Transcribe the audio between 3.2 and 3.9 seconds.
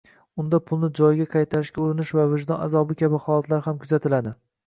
holatlar ham